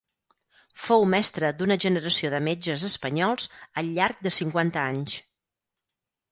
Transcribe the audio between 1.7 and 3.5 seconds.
generació de metges espanyols